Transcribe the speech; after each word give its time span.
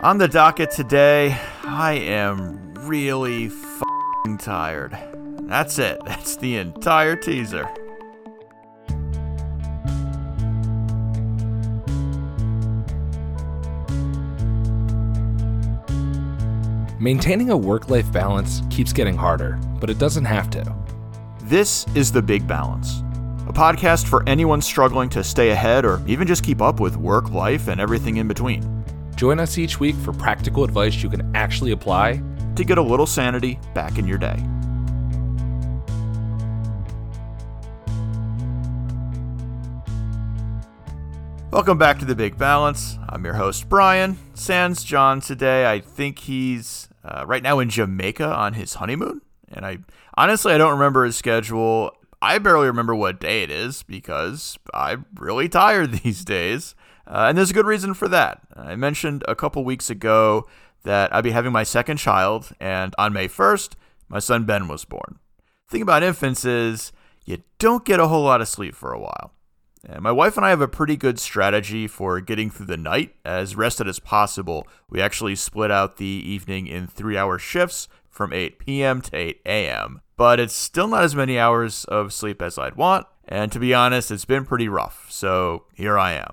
On 0.00 0.16
the 0.16 0.28
docket 0.28 0.70
today, 0.70 1.36
I 1.64 1.94
am 1.94 2.72
really 2.82 3.46
f***ing 3.46 4.38
tired. 4.38 4.96
That's 5.42 5.80
it. 5.80 5.98
That's 6.06 6.36
the 6.36 6.56
entire 6.58 7.16
teaser. 7.16 7.68
Maintaining 17.00 17.50
a 17.50 17.56
work 17.56 17.90
life 17.90 18.12
balance 18.12 18.62
keeps 18.70 18.92
getting 18.92 19.16
harder, 19.16 19.58
but 19.80 19.90
it 19.90 19.98
doesn't 19.98 20.26
have 20.26 20.48
to. 20.50 20.76
This 21.42 21.86
is 21.96 22.12
The 22.12 22.22
Big 22.22 22.46
Balance, 22.46 23.00
a 23.48 23.52
podcast 23.52 24.06
for 24.06 24.22
anyone 24.28 24.62
struggling 24.62 25.08
to 25.08 25.24
stay 25.24 25.50
ahead 25.50 25.84
or 25.84 26.00
even 26.06 26.28
just 26.28 26.44
keep 26.44 26.62
up 26.62 26.78
with 26.78 26.96
work, 26.96 27.32
life, 27.32 27.66
and 27.66 27.80
everything 27.80 28.18
in 28.18 28.28
between. 28.28 28.78
Join 29.18 29.40
us 29.40 29.58
each 29.58 29.80
week 29.80 29.96
for 29.96 30.12
practical 30.12 30.62
advice 30.62 31.02
you 31.02 31.10
can 31.10 31.34
actually 31.34 31.72
apply 31.72 32.22
to 32.54 32.64
get 32.64 32.78
a 32.78 32.82
little 32.82 33.04
sanity 33.04 33.58
back 33.74 33.98
in 33.98 34.06
your 34.06 34.16
day. 34.16 34.36
Welcome 41.50 41.78
back 41.78 41.98
to 41.98 42.04
The 42.04 42.14
Big 42.14 42.38
Balance. 42.38 42.96
I'm 43.08 43.24
your 43.24 43.34
host, 43.34 43.68
Brian. 43.68 44.16
Sans 44.34 44.84
John 44.84 45.20
today. 45.20 45.68
I 45.68 45.80
think 45.80 46.20
he's 46.20 46.88
uh, 47.02 47.24
right 47.26 47.42
now 47.42 47.58
in 47.58 47.70
Jamaica 47.70 48.24
on 48.24 48.52
his 48.52 48.74
honeymoon. 48.74 49.20
And 49.48 49.66
I 49.66 49.78
honestly, 50.16 50.52
I 50.52 50.58
don't 50.58 50.74
remember 50.74 51.04
his 51.04 51.16
schedule. 51.16 51.90
I 52.22 52.38
barely 52.38 52.68
remember 52.68 52.94
what 52.94 53.18
day 53.18 53.42
it 53.42 53.50
is 53.50 53.82
because 53.82 54.56
I'm 54.72 55.06
really 55.16 55.48
tired 55.48 55.90
these 56.04 56.24
days. 56.24 56.76
Uh, 57.08 57.26
and 57.28 57.38
there's 57.38 57.50
a 57.50 57.54
good 57.54 57.66
reason 57.66 57.94
for 57.94 58.06
that. 58.08 58.40
I 58.54 58.76
mentioned 58.76 59.24
a 59.26 59.34
couple 59.34 59.64
weeks 59.64 59.88
ago 59.88 60.46
that 60.84 61.12
I'd 61.14 61.24
be 61.24 61.30
having 61.30 61.52
my 61.52 61.62
second 61.62 61.96
child, 61.96 62.52
and 62.60 62.94
on 62.98 63.14
May 63.14 63.28
1st, 63.28 63.72
my 64.08 64.18
son 64.18 64.44
Ben 64.44 64.68
was 64.68 64.84
born. 64.84 65.18
The 65.66 65.72
thing 65.72 65.82
about 65.82 66.02
infants 66.02 66.44
is 66.44 66.92
you 67.24 67.42
don't 67.58 67.84
get 67.84 67.98
a 67.98 68.08
whole 68.08 68.24
lot 68.24 68.40
of 68.40 68.48
sleep 68.48 68.74
for 68.74 68.92
a 68.92 69.00
while. 69.00 69.32
And 69.86 70.02
my 70.02 70.12
wife 70.12 70.36
and 70.36 70.44
I 70.44 70.50
have 70.50 70.60
a 70.60 70.68
pretty 70.68 70.96
good 70.96 71.18
strategy 71.18 71.86
for 71.86 72.20
getting 72.20 72.50
through 72.50 72.66
the 72.66 72.76
night. 72.76 73.14
As 73.24 73.56
rested 73.56 73.88
as 73.88 74.00
possible, 74.00 74.66
we 74.90 75.00
actually 75.00 75.36
split 75.36 75.70
out 75.70 75.96
the 75.96 76.06
evening 76.06 76.66
in 76.66 76.86
three 76.86 77.16
hour 77.16 77.38
shifts 77.38 77.88
from 78.08 78.32
8 78.32 78.58
p.m. 78.58 79.00
to 79.02 79.16
8 79.16 79.40
a.m. 79.46 80.00
But 80.16 80.40
it's 80.40 80.54
still 80.54 80.88
not 80.88 81.04
as 81.04 81.14
many 81.14 81.38
hours 81.38 81.84
of 81.84 82.12
sleep 82.12 82.42
as 82.42 82.58
I'd 82.58 82.74
want. 82.74 83.06
And 83.28 83.52
to 83.52 83.60
be 83.60 83.72
honest, 83.72 84.10
it's 84.10 84.24
been 84.24 84.44
pretty 84.44 84.68
rough. 84.68 85.06
So 85.10 85.64
here 85.74 85.98
I 85.98 86.14
am. 86.14 86.32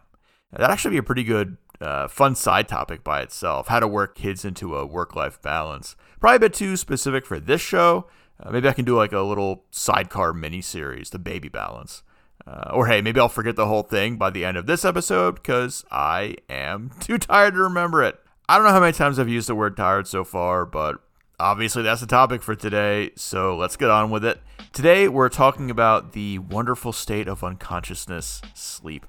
That'd 0.55 0.71
actually 0.71 0.91
be 0.91 0.97
a 0.97 1.03
pretty 1.03 1.23
good, 1.23 1.57
uh, 1.81 2.07
fun 2.07 2.35
side 2.35 2.67
topic 2.67 3.03
by 3.03 3.21
itself 3.21 3.67
how 3.67 3.79
to 3.79 3.87
work 3.87 4.15
kids 4.15 4.45
into 4.45 4.75
a 4.75 4.85
work 4.85 5.15
life 5.15 5.41
balance. 5.41 5.95
Probably 6.19 6.37
a 6.37 6.39
bit 6.39 6.53
too 6.53 6.77
specific 6.77 7.25
for 7.25 7.39
this 7.39 7.61
show. 7.61 8.07
Uh, 8.39 8.51
maybe 8.51 8.67
I 8.67 8.73
can 8.73 8.85
do 8.85 8.95
like 8.95 9.11
a 9.11 9.21
little 9.21 9.65
sidecar 9.71 10.33
mini 10.33 10.61
series, 10.61 11.09
The 11.09 11.19
Baby 11.19 11.49
Balance. 11.49 12.03
Uh, 12.47 12.69
or 12.73 12.87
hey, 12.87 13.01
maybe 13.01 13.19
I'll 13.19 13.29
forget 13.29 13.55
the 13.55 13.67
whole 13.67 13.83
thing 13.83 14.17
by 14.17 14.29
the 14.29 14.45
end 14.45 14.55
of 14.55 14.65
this 14.65 14.85
episode 14.85 15.35
because 15.35 15.83
I 15.91 16.35
am 16.49 16.91
too 16.99 17.17
tired 17.17 17.55
to 17.55 17.61
remember 17.61 18.03
it. 18.03 18.19
I 18.47 18.57
don't 18.57 18.65
know 18.65 18.73
how 18.73 18.79
many 18.79 18.93
times 18.93 19.17
I've 19.17 19.29
used 19.29 19.49
the 19.49 19.55
word 19.55 19.75
tired 19.75 20.07
so 20.07 20.23
far, 20.23 20.65
but 20.65 20.97
obviously 21.39 21.81
that's 21.81 22.01
the 22.01 22.07
topic 22.07 22.43
for 22.43 22.55
today, 22.55 23.11
so 23.15 23.57
let's 23.57 23.75
get 23.75 23.89
on 23.89 24.11
with 24.11 24.23
it. 24.23 24.39
Today 24.71 25.07
we're 25.07 25.29
talking 25.29 25.71
about 25.71 26.13
the 26.13 26.37
wonderful 26.39 26.93
state 26.93 27.27
of 27.27 27.43
unconsciousness, 27.43 28.41
sleep. 28.53 29.07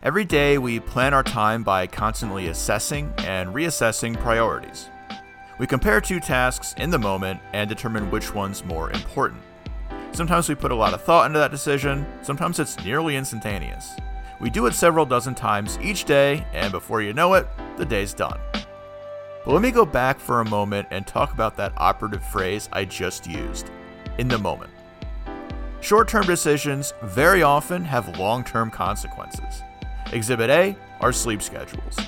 Every 0.00 0.24
day, 0.24 0.58
we 0.58 0.78
plan 0.78 1.12
our 1.12 1.24
time 1.24 1.64
by 1.64 1.88
constantly 1.88 2.46
assessing 2.46 3.12
and 3.18 3.52
reassessing 3.52 4.16
priorities. 4.20 4.90
We 5.58 5.66
compare 5.66 6.00
two 6.00 6.20
tasks 6.20 6.72
in 6.78 6.90
the 6.90 7.00
moment 7.00 7.40
and 7.52 7.68
determine 7.68 8.08
which 8.08 8.32
one's 8.32 8.64
more 8.64 8.92
important. 8.92 9.42
Sometimes 10.12 10.48
we 10.48 10.54
put 10.54 10.70
a 10.70 10.76
lot 10.76 10.94
of 10.94 11.02
thought 11.02 11.26
into 11.26 11.40
that 11.40 11.50
decision, 11.50 12.06
sometimes 12.22 12.60
it's 12.60 12.78
nearly 12.84 13.16
instantaneous. 13.16 13.96
We 14.40 14.50
do 14.50 14.66
it 14.66 14.74
several 14.74 15.04
dozen 15.04 15.34
times 15.34 15.76
each 15.82 16.04
day, 16.04 16.46
and 16.52 16.70
before 16.70 17.02
you 17.02 17.12
know 17.12 17.34
it, 17.34 17.48
the 17.76 17.84
day's 17.84 18.14
done. 18.14 18.38
But 18.52 19.52
let 19.52 19.62
me 19.62 19.72
go 19.72 19.84
back 19.84 20.20
for 20.20 20.40
a 20.40 20.48
moment 20.48 20.86
and 20.92 21.08
talk 21.08 21.32
about 21.32 21.56
that 21.56 21.72
operative 21.76 22.22
phrase 22.22 22.68
I 22.72 22.84
just 22.84 23.26
used 23.26 23.68
in 24.18 24.28
the 24.28 24.38
moment. 24.38 24.70
Short 25.80 26.06
term 26.06 26.24
decisions 26.24 26.94
very 27.02 27.42
often 27.42 27.84
have 27.84 28.16
long 28.16 28.44
term 28.44 28.70
consequences. 28.70 29.64
Exhibit 30.12 30.50
A 30.50 30.76
our 31.00 31.12
sleep 31.12 31.42
schedules. 31.42 31.98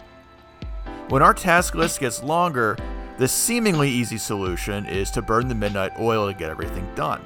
When 1.08 1.22
our 1.22 1.34
task 1.34 1.74
list 1.74 2.00
gets 2.00 2.22
longer, 2.22 2.76
the 3.18 3.28
seemingly 3.28 3.90
easy 3.90 4.16
solution 4.16 4.86
is 4.86 5.10
to 5.10 5.22
burn 5.22 5.48
the 5.48 5.54
midnight 5.54 5.92
oil 5.98 6.26
to 6.26 6.34
get 6.34 6.50
everything 6.50 6.88
done. 6.94 7.20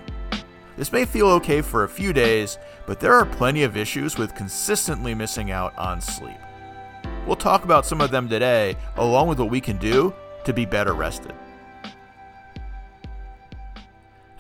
This 0.77 0.91
may 0.91 1.05
feel 1.05 1.29
okay 1.29 1.61
for 1.61 1.85
a 1.85 1.89
few 1.89 2.13
days, 2.13 2.59
but 2.87 2.99
there 2.99 3.13
are 3.15 3.25
plenty 3.25 3.63
of 3.63 3.77
issues 3.77 4.19
with 4.19 4.35
consistently 4.35 5.15
missing 5.15 5.53
out 5.53 5.77
on 5.79 6.01
sleep. 6.01 6.39
We'll 7.27 7.37
talk 7.37 7.65
about 7.65 7.87
some 7.87 8.01
of 8.01 8.11
them 8.11 8.29
today, 8.29 8.77
along 8.97 9.29
with 9.29 9.39
what 9.39 9.51
we 9.51 9.61
can 9.61 9.79
do 9.79 10.13
to 10.45 10.53
be 10.53 10.67
better 10.67 10.95
rested. 10.95 11.35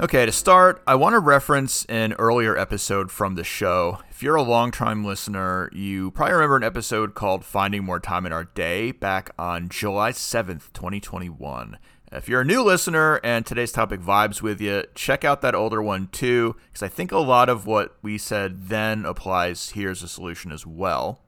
Okay, 0.00 0.26
to 0.26 0.32
start, 0.32 0.82
I 0.88 0.96
want 0.96 1.12
to 1.12 1.20
reference 1.20 1.84
an 1.84 2.14
earlier 2.14 2.58
episode 2.58 3.12
from 3.12 3.36
the 3.36 3.44
show. 3.44 4.00
If 4.10 4.24
you're 4.24 4.34
a 4.34 4.42
long-time 4.42 5.04
listener, 5.04 5.70
you 5.72 6.10
probably 6.10 6.34
remember 6.34 6.56
an 6.56 6.64
episode 6.64 7.14
called 7.14 7.44
Finding 7.44 7.84
More 7.84 8.00
Time 8.00 8.26
in 8.26 8.32
Our 8.32 8.42
Day 8.42 8.90
back 8.90 9.30
on 9.38 9.68
July 9.68 10.10
7th, 10.10 10.72
2021. 10.72 11.78
If 12.10 12.28
you're 12.28 12.40
a 12.40 12.44
new 12.44 12.64
listener 12.64 13.20
and 13.22 13.46
today's 13.46 13.70
topic 13.70 14.00
vibes 14.00 14.42
with 14.42 14.60
you, 14.60 14.82
check 14.96 15.24
out 15.24 15.42
that 15.42 15.54
older 15.54 15.80
one 15.80 16.08
too, 16.08 16.56
because 16.66 16.82
I 16.82 16.88
think 16.88 17.12
a 17.12 17.18
lot 17.18 17.48
of 17.48 17.64
what 17.64 17.96
we 18.02 18.18
said 18.18 18.66
then 18.66 19.04
applies 19.04 19.70
here 19.70 19.90
as 19.90 20.02
a 20.02 20.08
solution 20.08 20.50
as 20.50 20.66
well. 20.66 21.20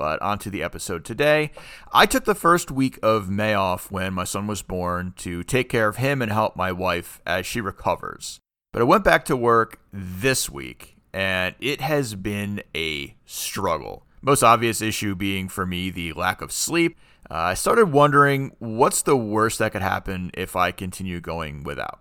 But 0.00 0.22
on 0.22 0.38
to 0.38 0.48
the 0.48 0.62
episode 0.62 1.04
today. 1.04 1.50
I 1.92 2.06
took 2.06 2.24
the 2.24 2.34
first 2.34 2.70
week 2.70 2.98
of 3.02 3.28
May 3.28 3.52
off 3.52 3.90
when 3.90 4.14
my 4.14 4.24
son 4.24 4.46
was 4.46 4.62
born 4.62 5.12
to 5.18 5.42
take 5.42 5.68
care 5.68 5.88
of 5.88 5.96
him 5.96 6.22
and 6.22 6.32
help 6.32 6.56
my 6.56 6.72
wife 6.72 7.20
as 7.26 7.44
she 7.44 7.60
recovers. 7.60 8.40
But 8.72 8.80
I 8.80 8.86
went 8.86 9.04
back 9.04 9.26
to 9.26 9.36
work 9.36 9.78
this 9.92 10.48
week, 10.48 10.96
and 11.12 11.54
it 11.60 11.82
has 11.82 12.14
been 12.14 12.62
a 12.74 13.14
struggle. 13.26 14.06
Most 14.22 14.42
obvious 14.42 14.80
issue 14.80 15.14
being 15.14 15.50
for 15.50 15.66
me 15.66 15.90
the 15.90 16.14
lack 16.14 16.40
of 16.40 16.50
sleep. 16.50 16.96
Uh, 17.30 17.34
I 17.34 17.52
started 17.52 17.92
wondering 17.92 18.56
what's 18.58 19.02
the 19.02 19.18
worst 19.18 19.58
that 19.58 19.72
could 19.72 19.82
happen 19.82 20.30
if 20.32 20.56
I 20.56 20.72
continue 20.72 21.20
going 21.20 21.62
without. 21.62 22.00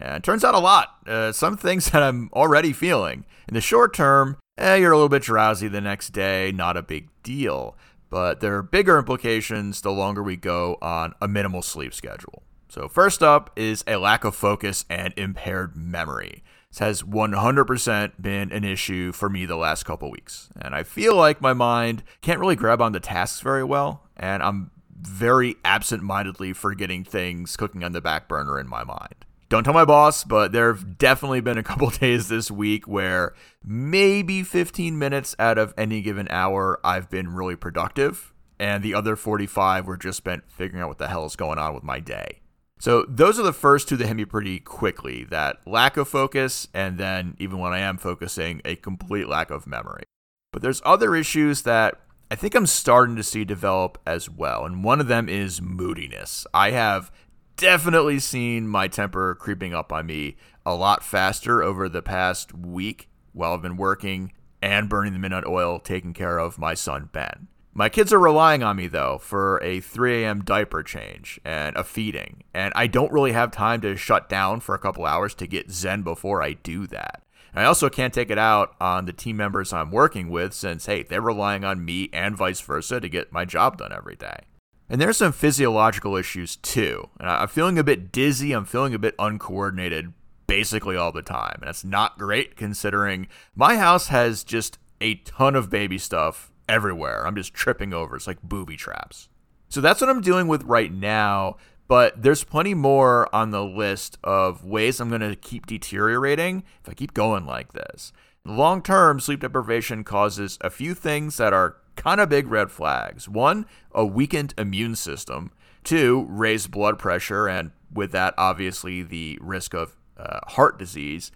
And 0.00 0.24
turns 0.24 0.44
out 0.44 0.54
a 0.54 0.60
lot. 0.60 0.96
Uh, 1.06 1.32
some 1.32 1.58
things 1.58 1.90
that 1.90 2.02
I'm 2.02 2.30
already 2.32 2.72
feeling. 2.72 3.26
In 3.46 3.52
the 3.52 3.60
short 3.60 3.92
term, 3.92 4.38
eh, 4.58 4.76
you're 4.76 4.92
a 4.92 4.96
little 4.96 5.08
bit 5.08 5.22
drowsy 5.22 5.68
the 5.68 5.80
next 5.80 6.10
day, 6.10 6.52
not 6.52 6.76
a 6.76 6.82
big 6.82 7.08
deal. 7.22 7.76
But 8.10 8.40
there 8.40 8.56
are 8.56 8.62
bigger 8.62 8.98
implications 8.98 9.80
the 9.80 9.92
longer 9.92 10.22
we 10.22 10.36
go 10.36 10.78
on 10.80 11.14
a 11.20 11.28
minimal 11.28 11.62
sleep 11.62 11.92
schedule. 11.92 12.42
So, 12.68 12.88
first 12.88 13.22
up 13.22 13.50
is 13.56 13.84
a 13.86 13.96
lack 13.96 14.24
of 14.24 14.34
focus 14.34 14.84
and 14.90 15.14
impaired 15.16 15.76
memory. 15.76 16.42
This 16.70 16.80
has 16.80 17.02
100% 17.02 18.12
been 18.20 18.52
an 18.52 18.64
issue 18.64 19.12
for 19.12 19.30
me 19.30 19.46
the 19.46 19.56
last 19.56 19.84
couple 19.84 20.10
weeks. 20.10 20.50
And 20.60 20.74
I 20.74 20.82
feel 20.82 21.16
like 21.16 21.40
my 21.40 21.54
mind 21.54 22.02
can't 22.20 22.40
really 22.40 22.56
grab 22.56 22.82
on 22.82 22.92
the 22.92 23.00
tasks 23.00 23.40
very 23.40 23.64
well, 23.64 24.02
and 24.16 24.42
I'm 24.42 24.70
very 25.00 25.56
absent 25.64 26.02
mindedly 26.02 26.52
forgetting 26.52 27.04
things 27.04 27.56
cooking 27.56 27.84
on 27.84 27.92
the 27.92 28.00
back 28.00 28.28
burner 28.28 28.58
in 28.58 28.68
my 28.68 28.84
mind 28.84 29.24
don't 29.48 29.64
tell 29.64 29.74
my 29.74 29.84
boss, 29.84 30.24
but 30.24 30.52
there 30.52 30.72
have 30.72 30.98
definitely 30.98 31.40
been 31.40 31.58
a 31.58 31.62
couple 31.62 31.88
days 31.90 32.28
this 32.28 32.50
week 32.50 32.86
where 32.86 33.34
maybe 33.64 34.42
15 34.42 34.98
minutes 34.98 35.34
out 35.38 35.58
of 35.58 35.72
any 35.78 36.02
given 36.02 36.28
hour 36.30 36.80
I've 36.84 37.08
been 37.08 37.34
really 37.34 37.56
productive, 37.56 38.32
and 38.58 38.82
the 38.82 38.94
other 38.94 39.16
45 39.16 39.86
were 39.86 39.96
just 39.96 40.18
spent 40.18 40.50
figuring 40.50 40.82
out 40.82 40.88
what 40.88 40.98
the 40.98 41.08
hell 41.08 41.24
is 41.24 41.36
going 41.36 41.58
on 41.58 41.74
with 41.74 41.82
my 41.82 42.00
day. 42.00 42.40
So 42.80 43.04
those 43.08 43.40
are 43.40 43.44
the 43.44 43.52
first 43.52 43.88
two 43.88 43.96
that 43.96 44.06
hit 44.06 44.16
me 44.16 44.24
pretty 44.24 44.60
quickly 44.60 45.24
that 45.24 45.66
lack 45.66 45.96
of 45.96 46.08
focus, 46.08 46.68
and 46.72 46.98
then 46.98 47.34
even 47.38 47.58
when 47.58 47.72
I 47.72 47.78
am 47.78 47.98
focusing, 47.98 48.60
a 48.64 48.76
complete 48.76 49.28
lack 49.28 49.50
of 49.50 49.66
memory. 49.66 50.04
But 50.52 50.62
there's 50.62 50.82
other 50.84 51.16
issues 51.16 51.62
that 51.62 52.00
I 52.30 52.36
think 52.36 52.54
I'm 52.54 52.66
starting 52.66 53.16
to 53.16 53.22
see 53.22 53.44
develop 53.44 53.98
as 54.06 54.28
well. 54.28 54.64
And 54.64 54.84
one 54.84 55.00
of 55.00 55.08
them 55.08 55.28
is 55.28 55.62
moodiness. 55.62 56.46
I 56.52 56.70
have 56.70 57.10
definitely 57.58 58.20
seen 58.20 58.68
my 58.68 58.86
temper 58.86 59.34
creeping 59.34 59.74
up 59.74 59.92
on 59.92 60.06
me 60.06 60.36
a 60.64 60.74
lot 60.74 61.02
faster 61.02 61.62
over 61.62 61.88
the 61.88 62.00
past 62.00 62.56
week 62.56 63.10
while 63.32 63.52
I've 63.52 63.62
been 63.62 63.76
working 63.76 64.32
and 64.62 64.88
burning 64.88 65.12
the 65.12 65.18
midnight 65.18 65.44
oil 65.44 65.80
taking 65.80 66.14
care 66.14 66.38
of 66.38 66.58
my 66.58 66.74
son 66.74 67.10
Ben. 67.12 67.48
My 67.74 67.88
kids 67.88 68.12
are 68.12 68.18
relying 68.18 68.62
on 68.62 68.76
me 68.76 68.86
though 68.86 69.18
for 69.18 69.60
a 69.62 69.80
3 69.80 70.22
a.m. 70.22 70.44
diaper 70.44 70.84
change 70.84 71.40
and 71.44 71.76
a 71.76 71.84
feeding, 71.84 72.44
and 72.54 72.72
I 72.76 72.86
don't 72.86 73.12
really 73.12 73.32
have 73.32 73.50
time 73.50 73.80
to 73.80 73.96
shut 73.96 74.28
down 74.28 74.60
for 74.60 74.74
a 74.74 74.80
couple 74.80 75.04
hours 75.04 75.34
to 75.34 75.46
get 75.46 75.70
zen 75.70 76.02
before 76.02 76.42
I 76.42 76.52
do 76.54 76.86
that. 76.88 77.22
And 77.52 77.60
I 77.60 77.66
also 77.66 77.90
can't 77.90 78.14
take 78.14 78.30
it 78.30 78.38
out 78.38 78.76
on 78.80 79.06
the 79.06 79.12
team 79.12 79.36
members 79.36 79.72
I'm 79.72 79.90
working 79.90 80.28
with 80.28 80.54
since, 80.54 80.86
hey, 80.86 81.02
they're 81.02 81.20
relying 81.20 81.64
on 81.64 81.84
me 81.84 82.08
and 82.12 82.36
vice 82.36 82.60
versa 82.60 83.00
to 83.00 83.08
get 83.08 83.32
my 83.32 83.44
job 83.44 83.78
done 83.78 83.92
every 83.92 84.16
day. 84.16 84.40
And 84.90 85.00
there's 85.00 85.18
some 85.18 85.32
physiological 85.32 86.16
issues 86.16 86.56
too. 86.56 87.10
And 87.20 87.28
I'm 87.28 87.48
feeling 87.48 87.78
a 87.78 87.84
bit 87.84 88.10
dizzy, 88.10 88.52
I'm 88.52 88.64
feeling 88.64 88.94
a 88.94 88.98
bit 88.98 89.14
uncoordinated 89.18 90.12
basically 90.46 90.96
all 90.96 91.12
the 91.12 91.22
time. 91.22 91.58
And 91.60 91.68
that's 91.68 91.84
not 91.84 92.18
great 92.18 92.56
considering 92.56 93.28
my 93.54 93.76
house 93.76 94.08
has 94.08 94.44
just 94.44 94.78
a 95.00 95.16
ton 95.16 95.54
of 95.54 95.70
baby 95.70 95.98
stuff 95.98 96.50
everywhere. 96.68 97.26
I'm 97.26 97.36
just 97.36 97.54
tripping 97.54 97.92
over. 97.92 98.16
It's 98.16 98.26
like 98.26 98.42
booby 98.42 98.76
traps. 98.76 99.28
So 99.68 99.80
that's 99.80 100.00
what 100.00 100.10
I'm 100.10 100.22
dealing 100.22 100.48
with 100.48 100.62
right 100.64 100.92
now. 100.92 101.56
But 101.86 102.22
there's 102.22 102.44
plenty 102.44 102.74
more 102.74 103.34
on 103.34 103.50
the 103.50 103.64
list 103.64 104.18
of 104.22 104.64
ways 104.64 105.00
I'm 105.00 105.08
going 105.08 105.22
to 105.22 105.36
keep 105.36 105.66
deteriorating 105.66 106.64
if 106.82 106.88
I 106.88 106.92
keep 106.94 107.14
going 107.14 107.46
like 107.46 107.72
this. 107.72 108.12
Long 108.44 108.82
term, 108.82 109.20
sleep 109.20 109.40
deprivation 109.40 110.04
causes 110.04 110.58
a 110.60 110.70
few 110.70 110.94
things 110.94 111.36
that 111.38 111.52
are 111.52 111.76
kind 111.98 112.20
of 112.20 112.30
big 112.30 112.48
red 112.48 112.70
flags. 112.70 113.28
One, 113.28 113.66
a 113.92 114.06
weakened 114.06 114.54
immune 114.56 114.96
system. 114.96 115.50
Two, 115.84 116.26
raised 116.28 116.70
blood 116.70 116.98
pressure, 116.98 117.46
and 117.48 117.72
with 117.92 118.12
that, 118.12 118.34
obviously, 118.38 119.02
the 119.02 119.38
risk 119.40 119.74
of 119.74 119.96
uh, 120.16 120.40
heart 120.48 120.78
disease. 120.78 121.30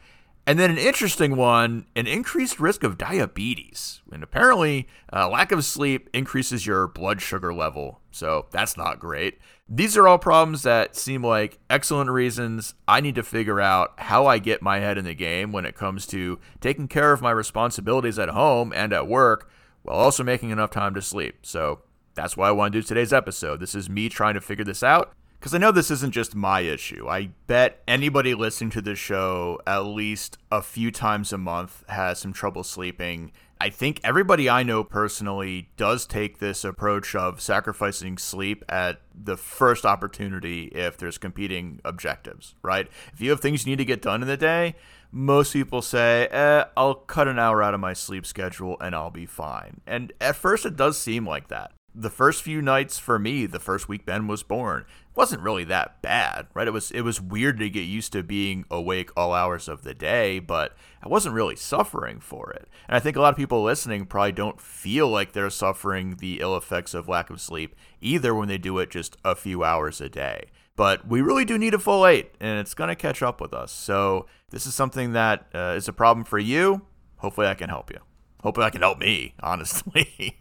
And 0.47 0.59
then 0.59 0.71
an 0.71 0.79
interesting 0.79 1.37
one, 1.37 1.87
an 1.95 2.07
increased 2.07 2.59
risk 2.59 2.83
of 2.83 2.99
diabetes. 2.99 4.03
And 4.11 4.23
apparently, 4.23 4.89
uh, 5.13 5.29
lack 5.29 5.53
of 5.53 5.65
sleep 5.65 6.11
increases 6.13 6.67
your 6.67 6.89
blood 6.89 7.23
sugar 7.23 7.55
level. 7.55 8.01
So 8.11 8.47
that's 8.51 8.77
not 8.77 8.99
great. 8.99 9.39
These 9.69 9.97
are 9.97 10.09
all 10.09 10.19
problems 10.19 10.65
that 10.65 10.97
seem 10.97 11.25
like 11.25 11.59
excellent 11.71 12.11
reasons 12.11 12.75
I 12.89 13.01
need 13.01 13.15
to 13.15 13.23
figure 13.23 13.61
out 13.61 13.93
how 13.99 14.27
I 14.27 14.39
get 14.39 14.63
my 14.63 14.81
head 14.81 14.99
in 14.99 15.05
the 15.05 15.15
game 15.15 15.53
when 15.53 15.65
it 15.65 15.77
comes 15.77 16.07
to 16.09 16.41
taking 16.61 16.89
care 16.89 17.13
of 17.13 17.23
my 17.23 17.31
responsibilities 17.31 18.19
at 18.19 18.31
home 18.31 18.73
and 18.75 18.93
at 18.93 19.07
work 19.07 19.49
while 19.83 19.99
also 19.99 20.23
making 20.23 20.51
enough 20.51 20.71
time 20.71 20.95
to 20.95 21.03
sleep. 21.03 21.39
So 21.43 21.81
that's 22.15 22.37
why 22.37 22.49
I 22.49 22.53
want 22.53 22.73
to 22.73 22.81
do 22.81 22.87
today's 22.87 23.13
episode. 23.13 23.61
This 23.61 23.75
is 23.75 23.89
me 23.89 24.09
trying 24.09 24.35
to 24.35 24.41
figure 24.41 24.65
this 24.65 24.83
out 24.83 25.15
because 25.43 25.55
I 25.55 25.59
know 25.59 25.73
this 25.73 25.91
isn't 25.91 26.13
just 26.13 26.37
my 26.37 26.61
issue. 26.61 27.09
I 27.09 27.31
bet 27.49 27.83
anybody 27.89 28.33
listening 28.33 28.71
to 28.71 28.81
this 28.81 29.01
show 29.01 29.59
at 29.67 29.81
least 29.81 30.39
a 30.53 30.63
few 30.63 30.93
times 30.93 31.33
a 31.33 31.37
month 31.39 31.83
has 31.89 32.21
some 32.21 32.33
trouble 32.33 32.63
sleeping. 32.63 33.33
I 33.61 33.69
think 33.69 34.01
everybody 34.05 34.49
I 34.49 34.63
know 34.63 34.85
personally 34.85 35.71
does 35.77 36.07
take 36.07 36.39
this 36.39 36.63
approach 36.63 37.17
of 37.17 37.41
sacrificing 37.41 38.19
sleep 38.19 38.65
at 38.69 39.01
the 39.13 39.37
first 39.37 39.85
opportunity 39.85 40.67
if 40.67 40.97
there's 40.97 41.19
competing 41.19 41.81
objectives, 41.85 42.55
right? 42.63 42.87
If 43.13 43.21
you 43.21 43.31
have 43.31 43.41
things 43.41 43.67
you 43.67 43.73
need 43.73 43.79
to 43.79 43.85
get 43.85 44.01
done 44.01 44.23
in 44.23 44.29
the 44.29 44.37
day, 44.37 44.77
most 45.11 45.55
people 45.55 45.83
say, 45.83 46.29
eh, 46.31 46.67
I'll 46.77 46.95
cut 46.95 47.27
an 47.27 47.41
hour 47.41 47.65
out 47.65 47.75
of 47.75 47.81
my 47.81 47.95
sleep 47.95 48.27
schedule 48.27 48.77
and 48.81 48.95
I'll 48.95 49.11
be 49.11 49.27
fine. 49.27 49.81
And 49.89 50.13
at 50.21 50.37
first, 50.37 50.65
it 50.65 50.77
does 50.77 50.99
seem 50.99 51.27
like 51.27 51.49
that 51.49 51.73
the 51.95 52.11
first 52.11 52.43
few 52.43 52.63
nights 52.63 52.99
for 52.99 53.19
me, 53.19 53.47
the 53.47 53.61
first 53.61 53.89
week 53.89 54.07
Ben 54.07 54.27
was 54.27 54.43
born, 54.43 54.85
wasn't 55.15 55.43
really 55.43 55.65
that 55.65 56.01
bad, 56.01 56.47
right? 56.55 56.67
It 56.67 56.73
was 56.73 56.91
it 56.91 57.03
was 57.03 57.21
weird 57.21 57.59
to 57.59 57.69
get 57.69 57.83
used 57.83 58.13
to 58.13 58.23
being 58.23 58.65
awake 58.71 59.11
all 59.17 59.33
hours 59.33 59.69
of 59.69 59.83
the 59.83 59.95
day, 59.95 60.39
but 60.39 60.75
I 61.03 61.09
wasn't 61.09 61.35
really 61.35 61.57
suffering 61.57 62.21
for 62.21 62.51
it. 62.51 62.69
And 62.89 62.97
I 62.97 63.01
think 63.01 63.17
a 63.17 63.21
lot 63.21 63.33
of 63.33 63.37
people 63.37 63.63
listening 63.63 64.07
probably 64.07 64.33
don't 64.33 64.61
feel 64.61 65.09
like 65.09 65.33
they're 65.33 65.51
suffering 65.51 66.17
the 66.17 66.41
ill 66.41 66.57
effects 66.57 66.95
of 66.95 67.09
lack 67.09 67.31
of 67.31 67.41
sleep 67.41 67.75
either 68.01 68.35
when 68.35 68.49
they 68.49 68.59
do 68.59 68.79
it 68.79 68.91
just 68.91 69.17
a 69.25 69.35
few 69.35 69.63
hours 69.63 70.01
a 70.01 70.09
day. 70.09 70.47
But 70.77 71.07
we 71.07 71.21
really 71.21 71.45
do 71.45 71.59
need 71.59 71.75
a 71.75 71.79
full 71.79 72.07
eight, 72.07 72.35
and 72.41 72.59
it's 72.59 72.75
going 72.75 72.89
to 72.89 72.97
catch 72.97 73.23
up 73.23 73.41
with 73.41 73.53
us. 73.53 73.71
So 73.71 74.27
this 74.51 74.67
is 74.67 74.75
something 74.75 75.13
that 75.13 75.47
uh, 75.55 75.75
is 75.77 75.89
a 75.89 75.93
problem 75.93 76.25
for 76.25 76.39
you. 76.39 76.83
Hopefully, 77.19 77.47
I 77.47 77.55
can 77.55 77.69
help 77.69 77.91
you. 77.91 77.99
Hopefully, 78.43 78.67
I 78.67 78.71
can 78.71 78.81
help 78.81 78.99
me, 78.99 79.35
honestly. 79.43 80.41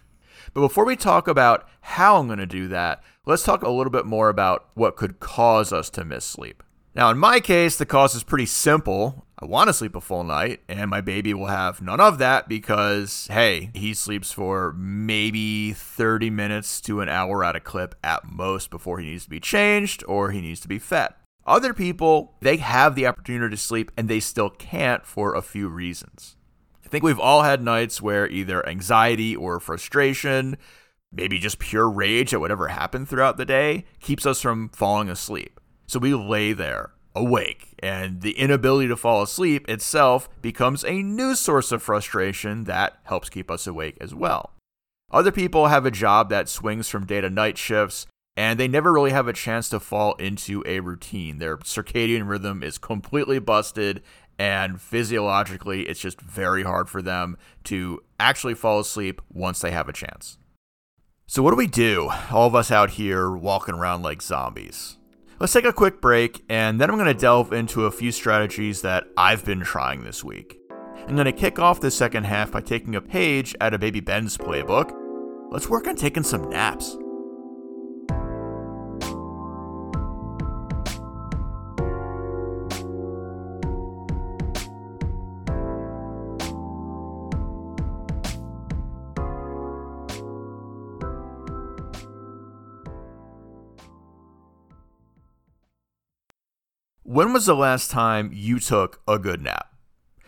But 0.54 0.62
before 0.62 0.86
we 0.86 0.96
talk 0.96 1.28
about 1.28 1.68
how 1.82 2.18
I'm 2.18 2.28
going 2.28 2.40
to 2.40 2.46
do 2.46 2.68
that, 2.70 3.04
let's 3.26 3.44
talk 3.44 3.64
a 3.64 3.70
little 3.70 3.92
bit 3.92 4.06
more 4.06 4.30
about 4.30 4.68
what 4.74 4.96
could 4.96 5.20
cause 5.20 5.72
us 5.72 5.90
to 5.92 6.06
miss 6.06 6.26
sleep. 6.26 6.64
Now, 6.94 7.10
in 7.10 7.18
my 7.18 7.40
case, 7.40 7.78
the 7.78 7.86
cause 7.86 8.16
is 8.16 8.24
pretty 8.24 8.46
simple. 8.46 9.26
I 9.40 9.46
want 9.46 9.70
to 9.70 9.74
sleep 9.74 9.96
a 9.96 10.02
full 10.02 10.26
night, 10.26 10.60
and 10.68 10.90
my 10.90 11.00
baby 11.00 11.34
will 11.34 11.48
have 11.48 11.82
none 11.82 12.02
of 12.02 12.18
that 12.18 12.50
because, 12.50 13.28
hey, 13.32 13.72
he 13.74 13.94
sleeps 13.94 14.32
for 14.34 14.74
maybe 14.74 15.72
30 15.72 16.30
minutes 16.30 16.82
to 16.82 17.00
an 17.00 17.08
hour 17.08 17.46
at 17.46 17.56
a 17.56 17.62
clip 17.62 17.96
at 18.04 18.26
most 18.26 18.70
before 18.70 19.00
he 19.00 19.10
needs 19.10 19.24
to 19.24 19.30
be 19.30 19.40
changed 19.40 20.04
or 20.06 20.32
he 20.32 20.42
needs 20.42 20.60
to 20.60 20.68
be 20.68 20.80
fed. 20.80 21.14
Other 21.46 21.74
people, 21.74 22.36
they 22.42 22.58
have 22.58 22.96
the 22.96 23.08
opportunity 23.08 23.56
to 23.56 23.62
sleep 23.62 23.92
and 23.96 24.08
they 24.10 24.20
still 24.20 24.50
can't 24.50 25.06
for 25.06 25.34
a 25.34 25.42
few 25.42 25.70
reasons 25.70 26.36
think 26.92 27.04
we've 27.04 27.20
all 27.20 27.44
had 27.44 27.64
nights 27.64 28.02
where 28.02 28.28
either 28.30 28.68
anxiety 28.68 29.36
or 29.36 29.60
frustration, 29.60 30.58
maybe 31.12 31.40
just 31.40 31.58
pure 31.58 31.90
rage 31.90 32.34
at 32.34 32.40
whatever 32.40 32.68
happened 32.68 33.08
throughout 33.08 33.38
the 33.38 33.46
day, 33.46 33.86
keeps 34.02 34.26
us 34.26 34.42
from 34.42 34.70
falling 34.70 35.10
asleep. 35.10 35.60
So 35.88 36.00
we 36.00 36.14
lay 36.14 36.54
there 36.54 36.92
awake, 37.16 37.76
and 37.80 38.22
the 38.22 38.38
inability 38.38 38.88
to 38.88 38.96
fall 38.96 39.22
asleep 39.22 39.70
itself 39.70 40.30
becomes 40.42 40.86
a 40.86 41.02
new 41.02 41.36
source 41.36 41.72
of 41.72 41.82
frustration 41.82 42.66
that 42.66 43.00
helps 43.04 43.30
keep 43.30 43.50
us 43.50 43.68
awake 43.68 43.98
as 44.00 44.14
well. 44.14 44.54
Other 45.12 45.32
people 45.32 45.68
have 45.68 45.86
a 45.86 45.92
job 45.92 46.30
that 46.30 46.48
swings 46.48 46.88
from 46.88 47.06
day 47.06 47.20
to 47.20 47.30
night 47.30 47.58
shifts, 47.58 48.08
and 48.38 48.58
they 48.58 48.70
never 48.70 48.94
really 48.94 49.12
have 49.12 49.28
a 49.28 49.34
chance 49.34 49.68
to 49.70 49.80
fall 49.80 50.14
into 50.16 50.64
a 50.66 50.80
routine. 50.80 51.40
Their 51.40 51.58
circadian 51.58 52.30
rhythm 52.30 52.64
is 52.64 52.78
completely 52.78 53.40
busted, 53.40 54.02
and 54.42 54.82
physiologically, 54.82 55.84
it's 55.84 56.00
just 56.00 56.20
very 56.20 56.64
hard 56.64 56.90
for 56.90 57.04
them 57.04 57.38
to 57.66 58.02
actually 58.20 58.56
fall 58.56 58.80
asleep 58.80 59.22
once 59.32 59.60
they 59.60 59.70
have 59.70 59.88
a 59.88 59.94
chance. 59.94 60.40
So, 61.28 61.44
what 61.44 61.52
do 61.52 61.58
we 61.58 61.68
do, 61.68 62.10
all 62.32 62.48
of 62.48 62.56
us 62.56 62.72
out 62.72 62.90
here 62.90 63.30
walking 63.30 63.76
around 63.76 64.02
like 64.02 64.20
zombies? 64.20 64.98
Let's 65.40 65.54
take 65.54 65.66
a 65.66 65.72
quick 65.72 66.02
break, 66.02 66.44
and 66.50 66.82
then 66.82 66.90
I'm 66.90 66.98
going 66.98 67.14
to 67.14 67.14
delve 67.14 67.54
into 67.54 67.86
a 67.86 67.92
few 67.92 68.12
strategies 68.12 68.82
that 68.82 69.04
I've 69.16 69.46
been 69.46 69.62
trying 69.62 70.04
this 70.04 70.24
week. 70.24 70.58
I'm 71.08 71.14
going 71.14 71.26
to 71.26 71.32
kick 71.32 71.60
off 71.60 71.80
the 71.80 71.92
second 71.92 72.24
half 72.24 72.52
by 72.52 72.62
taking 72.62 72.96
a 72.96 73.02
page 73.02 73.56
out 73.62 73.76
of 73.76 73.80
Baby 73.80 74.00
Ben's 74.00 74.40
playbook. 74.40 74.92
Let's 75.52 75.70
work 75.70 75.88
on 75.88 75.96
taking 75.96 76.24
some 76.24 76.50
naps. 76.50 76.98
When 97.12 97.34
was 97.34 97.46
the 97.46 97.58
last 97.58 97.92
time 97.92 98.30
you 98.32 98.58
took 98.58 99.02
a 99.06 99.20
good 99.20 99.42
nap? 99.42 99.76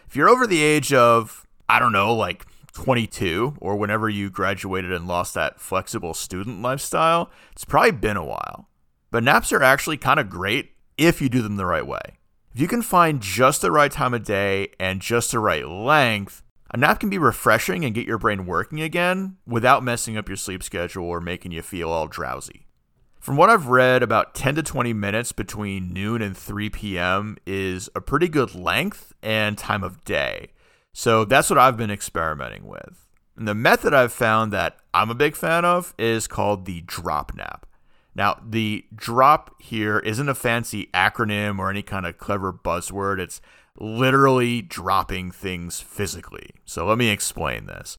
If 0.05 0.17
you're 0.17 0.27
over 0.27 0.45
the 0.45 0.61
age 0.61 0.91
of, 0.91 1.47
I 1.69 1.79
don't 1.79 1.93
know, 1.93 2.13
like 2.13 2.45
22 2.73 3.55
or 3.61 3.77
whenever 3.77 4.09
you 4.09 4.29
graduated 4.29 4.91
and 4.91 5.07
lost 5.07 5.33
that 5.33 5.61
flexible 5.61 6.13
student 6.13 6.61
lifestyle, 6.61 7.31
it's 7.53 7.63
probably 7.63 7.91
been 7.91 8.17
a 8.17 8.25
while. 8.25 8.67
But 9.11 9.23
naps 9.23 9.53
are 9.53 9.63
actually 9.63 9.95
kind 9.95 10.19
of 10.19 10.29
great 10.29 10.71
if 10.97 11.21
you 11.21 11.29
do 11.29 11.41
them 11.41 11.55
the 11.55 11.65
right 11.65 11.87
way. 11.87 12.17
If 12.53 12.59
you 12.59 12.67
can 12.67 12.81
find 12.81 13.21
just 13.21 13.61
the 13.61 13.71
right 13.71 13.89
time 13.89 14.13
of 14.13 14.25
day 14.25 14.73
and 14.77 14.99
just 15.01 15.31
the 15.31 15.39
right 15.39 15.65
length, 15.65 16.43
a 16.69 16.75
nap 16.75 16.99
can 16.99 17.09
be 17.09 17.17
refreshing 17.17 17.85
and 17.85 17.95
get 17.95 18.05
your 18.05 18.17
brain 18.17 18.45
working 18.45 18.81
again 18.81 19.37
without 19.47 19.85
messing 19.85 20.17
up 20.17 20.27
your 20.27 20.35
sleep 20.35 20.61
schedule 20.61 21.05
or 21.05 21.21
making 21.21 21.53
you 21.53 21.61
feel 21.61 21.89
all 21.89 22.07
drowsy. 22.07 22.65
From 23.23 23.37
what 23.37 23.49
I've 23.49 23.67
read, 23.67 24.03
about 24.03 24.35
10 24.35 24.55
to 24.55 24.63
20 24.63 24.91
minutes 24.91 25.31
between 25.31 25.93
noon 25.93 26.21
and 26.21 26.35
3 26.35 26.69
p.m. 26.69 27.37
is 27.45 27.89
a 27.95 28.01
pretty 28.01 28.27
good 28.27 28.53
length 28.53 29.13
and 29.23 29.57
time 29.57 29.81
of 29.81 30.03
day. 30.03 30.49
So 30.91 31.23
that's 31.23 31.49
what 31.49 31.57
I've 31.57 31.77
been 31.77 31.89
experimenting 31.89 32.67
with. 32.67 33.07
And 33.37 33.47
the 33.47 33.55
method 33.55 33.93
I've 33.93 34.11
found 34.11 34.51
that 34.51 34.75
I'm 34.93 35.09
a 35.09 35.15
big 35.15 35.37
fan 35.37 35.63
of 35.63 35.93
is 35.97 36.27
called 36.27 36.65
the 36.65 36.81
drop 36.81 37.33
nap. 37.33 37.65
Now, 38.13 38.41
the 38.45 38.83
drop 38.93 39.55
here 39.61 39.99
isn't 39.99 40.27
a 40.27 40.35
fancy 40.35 40.89
acronym 40.93 41.59
or 41.59 41.69
any 41.69 41.81
kind 41.81 42.05
of 42.05 42.17
clever 42.17 42.51
buzzword. 42.51 43.19
It's 43.19 43.39
literally 43.79 44.61
dropping 44.61 45.31
things 45.31 45.79
physically. 45.79 46.49
So 46.65 46.85
let 46.85 46.97
me 46.97 47.07
explain 47.07 47.67
this. 47.67 47.97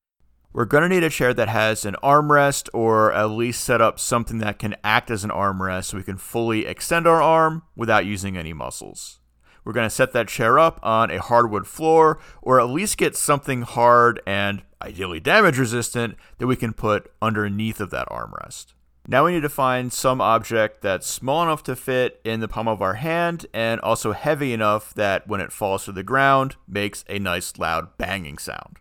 We're 0.54 0.66
going 0.66 0.82
to 0.82 0.88
need 0.88 1.02
a 1.02 1.11
chair 1.11 1.34
that 1.34 1.49
has 1.49 1.84
an 1.84 1.96
armrest 2.00 2.68
or 2.73 3.12
at 3.12 3.30
least 3.30 3.64
set 3.64 3.80
up 3.80 3.99
something 3.99 4.38
that 4.38 4.61
can 4.61 4.76
act 4.84 5.11
as 5.11 5.25
an 5.25 5.30
armrest 5.30 5.87
so 5.87 5.96
we 5.96 6.04
can 6.04 6.16
fully 6.16 6.64
extend 6.64 7.08
our 7.08 7.20
arm 7.20 7.64
without 7.75 8.06
using 8.06 8.37
any 8.37 8.52
muscles. 8.52 9.18
We're 9.64 9.73
going 9.73 9.88
to 9.88 9.94
set 9.94 10.12
that 10.12 10.28
chair 10.28 10.61
up 10.61 10.78
on 10.80 11.11
a 11.11 11.20
hardwood 11.20 11.66
floor 11.66 12.20
or 12.40 12.61
at 12.61 12.68
least 12.68 12.99
get 12.99 13.16
something 13.16 13.62
hard 13.62 14.23
and 14.28 14.62
ideally 14.80 15.18
damage 15.18 15.58
resistant 15.58 16.14
that 16.38 16.46
we 16.46 16.54
can 16.54 16.73
put 16.73 17.11
underneath 17.20 17.80
of 17.80 17.90
that 17.90 18.08
armrest. 18.08 18.75
Now 19.08 19.25
we 19.25 19.32
need 19.32 19.42
to 19.42 19.49
find 19.49 19.92
some 19.92 20.20
object 20.20 20.82
that's 20.82 21.08
small 21.08 21.42
enough 21.42 21.64
to 21.64 21.75
fit 21.75 22.20
in 22.23 22.38
the 22.38 22.46
palm 22.46 22.68
of 22.68 22.80
our 22.80 22.94
hand 22.94 23.46
and 23.52 23.80
also 23.80 24.12
heavy 24.12 24.52
enough 24.52 24.94
that 24.94 25.26
when 25.26 25.40
it 25.40 25.50
falls 25.50 25.84
to 25.87 25.92
the 25.92 26.04
ground 26.04 26.54
makes 26.68 27.04
a 27.08 27.18
nice 27.18 27.58
loud 27.58 27.99
banging 27.99 28.38
sound. 28.38 28.78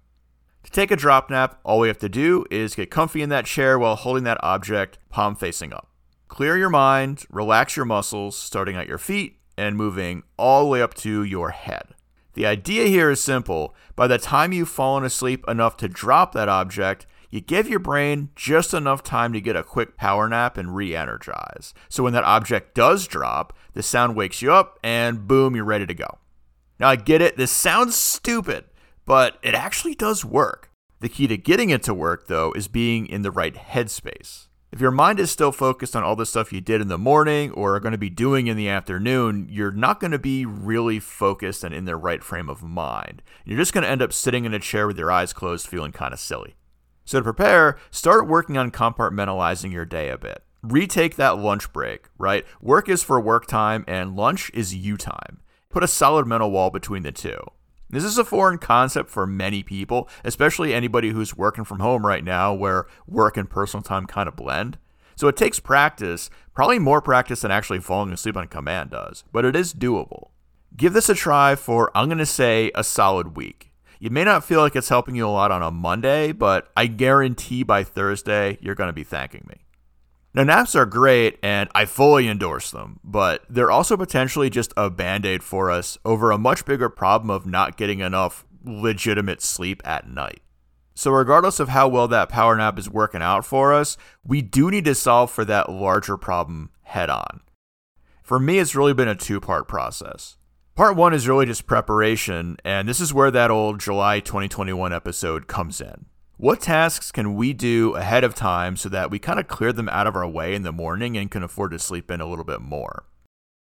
To 0.63 0.71
take 0.71 0.91
a 0.91 0.95
drop 0.95 1.29
nap, 1.29 1.59
all 1.63 1.79
we 1.79 1.87
have 1.87 1.97
to 1.99 2.09
do 2.09 2.45
is 2.49 2.75
get 2.75 2.89
comfy 2.89 3.21
in 3.21 3.29
that 3.29 3.45
chair 3.45 3.77
while 3.77 3.95
holding 3.95 4.23
that 4.23 4.43
object 4.43 4.97
palm 5.09 5.35
facing 5.35 5.73
up. 5.73 5.89
Clear 6.27 6.57
your 6.57 6.69
mind, 6.69 7.25
relax 7.29 7.75
your 7.75 7.85
muscles, 7.85 8.35
starting 8.37 8.75
at 8.75 8.87
your 8.87 8.97
feet 8.97 9.37
and 9.57 9.75
moving 9.75 10.23
all 10.37 10.63
the 10.63 10.69
way 10.69 10.81
up 10.81 10.93
to 10.95 11.23
your 11.23 11.51
head. 11.51 11.93
The 12.33 12.47
idea 12.47 12.87
here 12.87 13.11
is 13.11 13.23
simple. 13.23 13.75
By 13.95 14.07
the 14.07 14.17
time 14.17 14.53
you've 14.53 14.69
fallen 14.69 15.03
asleep 15.03 15.45
enough 15.47 15.77
to 15.77 15.87
drop 15.87 16.33
that 16.33 16.49
object, 16.49 17.05
you 17.29 17.41
give 17.41 17.67
your 17.67 17.79
brain 17.79 18.29
just 18.35 18.73
enough 18.73 19.03
time 19.03 19.33
to 19.33 19.41
get 19.41 19.55
a 19.55 19.63
quick 19.63 19.97
power 19.97 20.27
nap 20.27 20.57
and 20.57 20.75
re 20.75 20.95
energize. 20.95 21.73
So 21.89 22.03
when 22.03 22.13
that 22.13 22.23
object 22.23 22.73
does 22.73 23.07
drop, 23.07 23.57
the 23.73 23.83
sound 23.83 24.15
wakes 24.15 24.41
you 24.41 24.51
up 24.51 24.79
and 24.83 25.27
boom, 25.27 25.55
you're 25.55 25.65
ready 25.65 25.85
to 25.85 25.93
go. 25.93 26.17
Now, 26.79 26.89
I 26.89 26.95
get 26.95 27.21
it, 27.21 27.37
this 27.37 27.51
sounds 27.51 27.95
stupid, 27.95 28.65
but 29.05 29.37
it 29.41 29.53
actually 29.53 29.95
does 29.95 30.23
work. 30.25 30.69
The 30.99 31.09
key 31.09 31.27
to 31.27 31.37
getting 31.37 31.69
it 31.69 31.83
to 31.83 31.93
work, 31.93 32.27
though, 32.27 32.53
is 32.53 32.67
being 32.67 33.07
in 33.07 33.23
the 33.23 33.31
right 33.31 33.53
headspace. 33.53 34.47
If 34.71 34.81
your 34.81 34.89
mind 34.89 35.19
is 35.19 35.29
still 35.29 35.51
focused 35.51 35.95
on 35.95 36.03
all 36.03 36.15
the 36.15 36.25
stuff 36.25 36.51
you 36.51 36.59
did 36.59 36.81
in 36.81 36.87
the 36.87 36.97
morning 36.97 37.51
or 37.51 37.75
are 37.75 37.79
going 37.79 37.91
to 37.91 37.97
be 37.97 38.09
doing 38.09 38.47
in 38.47 38.57
the 38.57 38.69
afternoon, 38.69 39.47
you're 39.47 39.69
not 39.69 39.99
going 39.99 40.09
to 40.09 40.17
be 40.17 40.47
really 40.47 40.99
focused 40.99 41.63
and 41.63 41.75
in 41.75 41.85
the 41.85 41.95
right 41.95 42.23
frame 42.23 42.49
of 42.49 42.63
mind. 42.63 43.21
You're 43.45 43.59
just 43.59 43.71
going 43.71 43.83
to 43.83 43.89
end 43.89 44.01
up 44.01 44.11
sitting 44.11 44.45
in 44.45 44.53
a 44.55 44.59
chair 44.59 44.87
with 44.87 44.97
your 44.97 45.11
eyes 45.11 45.31
closed, 45.31 45.67
feeling 45.67 45.91
kind 45.91 46.11
of 46.11 46.19
silly. 46.19 46.55
So, 47.05 47.19
to 47.19 47.23
prepare, 47.23 47.77
start 47.91 48.27
working 48.27 48.57
on 48.57 48.71
compartmentalizing 48.71 49.71
your 49.71 49.85
day 49.85 50.09
a 50.09 50.17
bit. 50.17 50.41
Retake 50.63 51.17
that 51.17 51.37
lunch 51.37 51.71
break, 51.71 52.07
right? 52.17 52.43
Work 52.59 52.89
is 52.89 53.03
for 53.03 53.19
work 53.19 53.45
time 53.45 53.83
and 53.87 54.15
lunch 54.15 54.49
is 54.55 54.73
you 54.73 54.97
time. 54.97 55.41
Put 55.69 55.83
a 55.83 55.87
solid 55.87 56.25
mental 56.25 56.49
wall 56.49 56.71
between 56.71 57.03
the 57.03 57.11
two. 57.11 57.37
This 57.93 58.03
is 58.03 58.17
a 58.17 58.25
foreign 58.25 58.57
concept 58.57 59.09
for 59.09 59.27
many 59.27 59.61
people, 59.61 60.09
especially 60.23 60.73
anybody 60.73 61.09
who's 61.09 61.37
working 61.37 61.63
from 61.63 61.79
home 61.79 62.05
right 62.05 62.23
now 62.23 62.53
where 62.53 62.87
work 63.07 63.37
and 63.37 63.49
personal 63.49 63.83
time 63.83 64.07
kind 64.07 64.27
of 64.27 64.35
blend. 64.35 64.79
So 65.15 65.27
it 65.27 65.37
takes 65.37 65.59
practice, 65.59 66.29
probably 66.55 66.79
more 66.79 67.01
practice 67.01 67.41
than 67.41 67.51
actually 67.51 67.79
falling 67.79 68.11
asleep 68.11 68.35
on 68.35 68.47
command 68.47 68.89
does, 68.89 69.23
but 69.31 69.45
it 69.45 69.55
is 69.55 69.73
doable. 69.73 70.29
Give 70.75 70.93
this 70.93 71.09
a 71.09 71.13
try 71.13 71.55
for, 71.55 71.91
I'm 71.95 72.07
going 72.07 72.17
to 72.17 72.25
say, 72.25 72.71
a 72.73 72.83
solid 72.83 73.37
week. 73.37 73.71
You 73.99 74.09
may 74.09 74.23
not 74.23 74.43
feel 74.43 74.59
like 74.59 74.75
it's 74.75 74.89
helping 74.89 75.15
you 75.15 75.27
a 75.27 75.29
lot 75.29 75.51
on 75.51 75.61
a 75.61 75.71
Monday, 75.71 76.31
but 76.31 76.71
I 76.75 76.87
guarantee 76.87 77.63
by 77.63 77.83
Thursday 77.83 78.57
you're 78.59 78.75
going 78.75 78.89
to 78.89 78.93
be 78.93 79.03
thanking 79.03 79.45
me. 79.47 79.62
Now, 80.35 80.43
naps 80.43 80.75
are 80.75 80.87
great 80.87 81.37
and 81.43 81.69
I 81.75 81.85
fully 81.85 82.27
endorse 82.27 82.71
them, 82.71 82.99
but 83.03 83.43
they're 83.49 83.69
also 83.69 83.95
potentially 83.95 84.49
just 84.49 84.73
a 84.75 84.89
band 84.89 85.25
aid 85.27 85.43
for 85.43 85.69
us 85.69 85.97
over 86.03 86.31
a 86.31 86.39
much 86.39 86.65
bigger 86.65 86.89
problem 86.89 87.29
of 87.29 87.45
not 87.45 87.77
getting 87.77 87.99
enough 87.99 88.45
legitimate 88.65 89.41
sleep 89.43 89.81
at 89.85 90.09
night. 90.09 90.41
So, 90.95 91.11
regardless 91.11 91.59
of 91.59 91.69
how 91.69 91.87
well 91.87 92.07
that 92.07 92.29
power 92.29 92.55
nap 92.55 92.77
is 92.77 92.89
working 92.89 93.21
out 93.21 93.45
for 93.45 93.73
us, 93.73 93.97
we 94.23 94.41
do 94.41 94.69
need 94.71 94.85
to 94.85 94.95
solve 94.95 95.31
for 95.31 95.45
that 95.45 95.69
larger 95.71 96.17
problem 96.17 96.69
head 96.83 97.09
on. 97.09 97.41
For 98.21 98.39
me, 98.39 98.59
it's 98.59 98.75
really 98.75 98.93
been 98.93 99.07
a 99.07 99.15
two 99.15 99.39
part 99.39 99.67
process. 99.67 100.37
Part 100.75 100.95
one 100.95 101.13
is 101.13 101.27
really 101.27 101.45
just 101.45 101.67
preparation, 101.67 102.57
and 102.63 102.87
this 102.87 102.99
is 102.99 103.13
where 103.13 103.29
that 103.31 103.51
old 103.51 103.79
July 103.79 104.19
2021 104.19 104.93
episode 104.93 105.47
comes 105.47 105.79
in. 105.81 106.05
What 106.43 106.59
tasks 106.59 107.09
can 107.09 107.35
we 107.35 107.53
do 107.53 107.95
ahead 107.95 108.25
of 108.25 108.35
time 108.35 108.75
so 108.75 108.89
that 108.89 109.09
we 109.09 109.17
kind 109.17 109.39
of 109.39 109.47
clear 109.47 109.71
them 109.71 109.87
out 109.87 110.07
of 110.07 110.15
our 110.17 110.27
way 110.27 110.53
in 110.53 110.63
the 110.63 110.73
morning 110.73 111.15
and 111.15 111.31
can 111.31 111.41
afford 111.41 111.71
to 111.71 111.79
sleep 111.79 112.11
in 112.11 112.19
a 112.19 112.25
little 112.25 112.43
bit 112.43 112.59
more? 112.59 113.05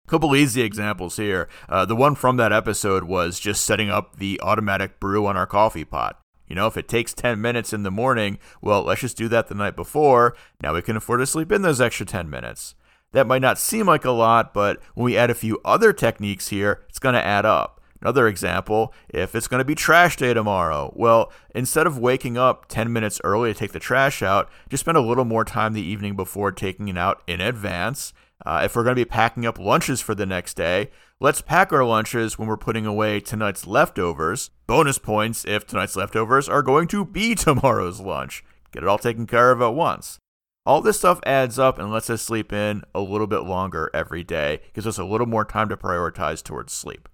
Couple 0.07 0.35
easy 0.35 0.63
examples 0.63 1.17
here. 1.17 1.47
Uh, 1.69 1.85
the 1.85 1.95
one 1.95 2.15
from 2.15 2.37
that 2.37 2.51
episode 2.51 3.03
was 3.03 3.39
just 3.39 3.63
setting 3.63 3.91
up 3.91 4.15
the 4.15 4.41
automatic 4.41 4.99
brew 4.99 5.27
on 5.27 5.37
our 5.37 5.45
coffee 5.45 5.85
pot. 5.85 6.19
You 6.47 6.55
know, 6.55 6.65
if 6.65 6.75
it 6.75 6.87
takes 6.87 7.13
10 7.13 7.39
minutes 7.39 7.71
in 7.71 7.83
the 7.83 7.91
morning, 7.91 8.39
well, 8.63 8.81
let's 8.81 9.01
just 9.01 9.15
do 9.15 9.27
that 9.27 9.47
the 9.47 9.53
night 9.53 9.75
before. 9.75 10.35
Now 10.59 10.73
we 10.73 10.81
can 10.81 10.97
afford 10.97 11.19
to 11.19 11.27
sleep 11.27 11.51
in 11.51 11.61
those 11.61 11.81
extra 11.81 12.07
10 12.07 12.31
minutes. 12.31 12.73
That 13.11 13.27
might 13.27 13.43
not 13.43 13.59
seem 13.59 13.85
like 13.85 14.05
a 14.05 14.09
lot, 14.09 14.55
but 14.55 14.81
when 14.95 15.05
we 15.05 15.15
add 15.15 15.29
a 15.29 15.35
few 15.35 15.61
other 15.63 15.93
techniques 15.93 16.47
here, 16.47 16.83
it's 16.89 16.97
going 16.97 17.13
to 17.13 17.23
add 17.23 17.45
up. 17.45 17.79
Another 18.01 18.27
example, 18.27 18.93
if 19.09 19.35
it's 19.35 19.47
going 19.47 19.59
to 19.59 19.65
be 19.65 19.75
trash 19.75 20.17
day 20.17 20.33
tomorrow, 20.33 20.91
well, 20.95 21.31
instead 21.53 21.85
of 21.85 21.99
waking 21.99 22.37
up 22.37 22.65
10 22.67 22.91
minutes 22.91 23.21
early 23.23 23.53
to 23.53 23.59
take 23.59 23.73
the 23.73 23.79
trash 23.79 24.23
out, 24.23 24.49
just 24.69 24.81
spend 24.81 24.97
a 24.97 25.01
little 25.01 25.25
more 25.25 25.45
time 25.45 25.73
the 25.73 25.81
evening 25.81 26.15
before 26.15 26.51
taking 26.51 26.87
it 26.87 26.97
out 26.97 27.21
in 27.27 27.39
advance. 27.39 28.11
Uh, 28.43 28.61
if 28.63 28.75
we're 28.75 28.83
going 28.83 28.95
to 28.95 29.01
be 29.01 29.05
packing 29.05 29.45
up 29.45 29.59
lunches 29.59 30.01
for 30.01 30.15
the 30.15 30.25
next 30.25 30.55
day, 30.55 30.89
let's 31.19 31.41
pack 31.41 31.71
our 31.71 31.85
lunches 31.85 32.39
when 32.39 32.47
we're 32.47 32.57
putting 32.57 32.87
away 32.87 33.19
tonight's 33.19 33.67
leftovers. 33.67 34.49
Bonus 34.65 34.97
points 34.97 35.45
if 35.45 35.67
tonight's 35.67 35.95
leftovers 35.95 36.49
are 36.49 36.63
going 36.63 36.87
to 36.87 37.05
be 37.05 37.35
tomorrow's 37.35 37.99
lunch. 37.99 38.43
Get 38.71 38.81
it 38.81 38.89
all 38.89 38.97
taken 38.97 39.27
care 39.27 39.51
of 39.51 39.61
at 39.61 39.75
once. 39.75 40.17
All 40.65 40.81
this 40.81 40.97
stuff 40.97 41.19
adds 41.23 41.59
up 41.59 41.77
and 41.77 41.91
lets 41.91 42.09
us 42.09 42.21
sleep 42.21 42.53
in 42.53 42.83
a 42.93 43.01
little 43.01 43.27
bit 43.27 43.41
longer 43.41 43.89
every 43.93 44.23
day, 44.23 44.61
gives 44.73 44.87
us 44.87 44.97
a 44.97 45.03
little 45.03 45.27
more 45.27 45.45
time 45.45 45.69
to 45.69 45.77
prioritize 45.77 46.43
towards 46.43 46.71
sleep. 46.73 47.09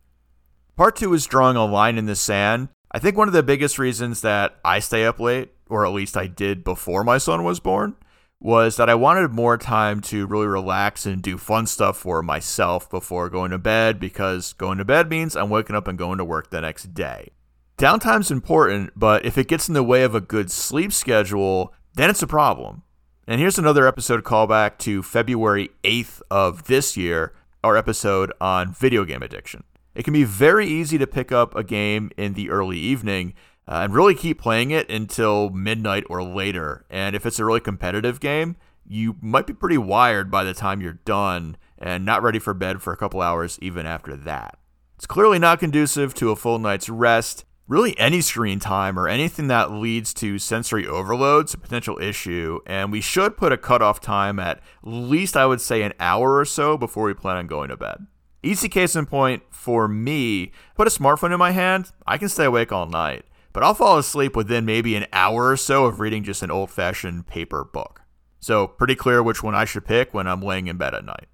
Part 0.77 0.95
two 0.95 1.15
is 1.15 1.25
drawing 1.25 1.57
a 1.57 1.65
line 1.65 1.97
in 1.97 2.05
the 2.05 2.15
sand. 2.15 2.69
I 2.91 2.99
think 2.99 3.17
one 3.17 3.27
of 3.27 3.33
the 3.33 3.41
biggest 3.41 3.79
reasons 3.79 4.21
that 4.21 4.57
I 4.63 4.77
stay 4.77 5.05
up 5.05 5.19
late, 5.19 5.49
or 5.67 5.83
at 5.83 5.91
least 5.91 6.15
I 6.15 6.27
did 6.27 6.63
before 6.63 7.03
my 7.03 7.17
son 7.17 7.43
was 7.43 7.59
born, 7.59 7.95
was 8.39 8.77
that 8.77 8.87
I 8.87 8.93
wanted 8.93 9.31
more 9.31 9.57
time 9.57 10.01
to 10.01 10.27
really 10.27 10.45
relax 10.45 11.07
and 11.07 11.19
do 11.19 11.39
fun 11.39 11.65
stuff 11.65 11.97
for 11.97 12.21
myself 12.21 12.87
before 12.91 13.27
going 13.27 13.49
to 13.49 13.57
bed 13.57 13.99
because 13.99 14.53
going 14.53 14.77
to 14.77 14.85
bed 14.85 15.09
means 15.09 15.35
I'm 15.35 15.49
waking 15.49 15.75
up 15.75 15.87
and 15.87 15.97
going 15.97 16.19
to 16.19 16.23
work 16.25 16.51
the 16.51 16.61
next 16.61 16.93
day. 16.93 17.31
Downtime's 17.79 18.29
important, 18.29 18.91
but 18.95 19.25
if 19.25 19.35
it 19.35 19.47
gets 19.47 19.67
in 19.67 19.73
the 19.73 19.81
way 19.81 20.03
of 20.03 20.13
a 20.13 20.21
good 20.21 20.51
sleep 20.51 20.93
schedule, 20.93 21.73
then 21.95 22.11
it's 22.11 22.21
a 22.21 22.27
problem. 22.27 22.83
And 23.25 23.41
here's 23.41 23.57
another 23.57 23.87
episode 23.87 24.23
callback 24.23 24.77
to 24.79 25.01
February 25.01 25.71
8th 25.83 26.21
of 26.29 26.65
this 26.65 26.95
year, 26.95 27.33
our 27.63 27.75
episode 27.75 28.31
on 28.39 28.75
video 28.75 29.05
game 29.05 29.23
addiction. 29.23 29.63
It 29.97 30.03
can 30.03 30.13
be 30.13 30.25
very 30.25 30.67
easy 30.67 30.99
to 30.99 31.07
pick 31.07 31.31
up 31.31 31.55
a 31.55 31.63
game 31.63 32.11
in 32.17 32.35
the 32.35 32.51
early 32.51 32.77
evening 32.77 33.33
uh, 33.67 33.79
and 33.81 33.95
really 33.95 34.13
keep 34.13 34.39
playing 34.39 34.69
it 34.69 34.87
until 34.91 35.49
midnight 35.49 36.03
or 36.07 36.21
later. 36.21 36.85
And 36.91 37.15
if 37.15 37.25
it's 37.25 37.39
a 37.39 37.45
really 37.45 37.61
competitive 37.61 38.19
game, 38.19 38.57
you 38.85 39.15
might 39.21 39.47
be 39.47 39.53
pretty 39.53 39.79
wired 39.79 40.29
by 40.29 40.43
the 40.43 40.53
time 40.53 40.81
you're 40.81 40.93
done 41.03 41.57
and 41.79 42.05
not 42.05 42.21
ready 42.21 42.37
for 42.37 42.53
bed 42.53 42.79
for 42.79 42.93
a 42.93 42.97
couple 42.97 43.23
hours 43.23 43.57
even 43.59 43.87
after 43.87 44.15
that. 44.15 44.59
It's 44.97 45.07
clearly 45.07 45.39
not 45.39 45.59
conducive 45.59 46.13
to 46.13 46.29
a 46.29 46.35
full 46.35 46.59
night's 46.59 46.89
rest, 46.89 47.45
really 47.67 47.97
any 47.97 48.21
screen 48.21 48.59
time 48.59 48.99
or 48.99 49.07
anything 49.07 49.47
that 49.47 49.71
leads 49.71 50.13
to 50.13 50.37
sensory 50.37 50.85
overload 50.85 51.47
is 51.47 51.55
a 51.55 51.57
potential 51.57 51.97
issue. 51.97 52.59
And 52.67 52.91
we 52.91 53.01
should 53.01 53.35
put 53.35 53.51
a 53.51 53.57
cutoff 53.57 53.99
time 53.99 54.37
at 54.37 54.61
least, 54.83 55.35
I 55.35 55.47
would 55.47 55.59
say, 55.59 55.81
an 55.81 55.93
hour 55.99 56.37
or 56.37 56.45
so 56.45 56.77
before 56.77 57.05
we 57.05 57.15
plan 57.15 57.37
on 57.37 57.47
going 57.47 57.69
to 57.69 57.77
bed. 57.77 58.05
Easy 58.47 58.69
case 58.69 58.95
in 58.95 59.05
point 59.05 59.43
for 59.49 59.89
me, 59.89 60.53
put 60.73 60.87
a 60.87 60.89
smartphone 60.89 61.33
in 61.33 61.37
my 61.37 61.51
hand, 61.51 61.91
I 62.05 62.17
can 62.17 62.29
stay 62.29 62.45
awake 62.45 62.71
all 62.71 62.85
night, 62.85 63.25
but 63.51 63.61
I'll 63.61 63.73
fall 63.73 63.97
asleep 63.97 64.37
within 64.37 64.63
maybe 64.63 64.95
an 64.95 65.05
hour 65.11 65.49
or 65.49 65.57
so 65.57 65.83
of 65.83 65.99
reading 65.99 66.23
just 66.23 66.41
an 66.41 66.49
old 66.49 66.71
fashioned 66.71 67.27
paper 67.27 67.65
book. 67.65 68.03
So, 68.39 68.65
pretty 68.65 68.95
clear 68.95 69.21
which 69.21 69.43
one 69.43 69.53
I 69.53 69.65
should 69.65 69.83
pick 69.83 70.13
when 70.13 70.27
I'm 70.27 70.41
laying 70.41 70.67
in 70.67 70.77
bed 70.77 70.93
at 70.93 71.03
night. 71.03 71.25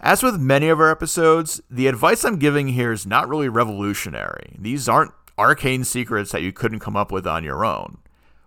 As 0.00 0.22
with 0.22 0.38
many 0.38 0.68
of 0.68 0.78
our 0.80 0.90
episodes, 0.90 1.62
the 1.70 1.86
advice 1.86 2.26
I'm 2.26 2.38
giving 2.38 2.68
here 2.68 2.92
is 2.92 3.06
not 3.06 3.26
really 3.26 3.48
revolutionary. 3.48 4.54
These 4.58 4.86
aren't 4.86 5.14
arcane 5.38 5.82
secrets 5.82 6.30
that 6.32 6.42
you 6.42 6.52
couldn't 6.52 6.80
come 6.80 6.94
up 6.94 7.10
with 7.10 7.26
on 7.26 7.42
your 7.42 7.64
own. 7.64 7.96